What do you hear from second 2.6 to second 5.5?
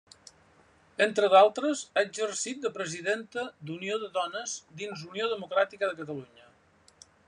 de presidenta d'Unió de Dones, dins d'Unió